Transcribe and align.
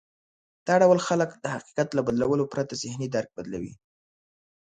دا 0.67 0.75
ډول 0.83 0.99
خلک 1.07 1.29
د 1.33 1.45
حقيقت 1.55 1.87
له 1.93 2.01
بدلولو 2.07 2.45
پرته 2.53 2.73
ذهني 2.83 3.07
درک 3.15 3.29
بدلوي. 3.37 3.73